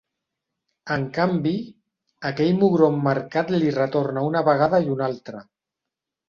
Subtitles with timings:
[0.93, 1.51] En canvi,
[2.29, 5.45] aquell mugró emmarcat li retorna una vegada i una altra.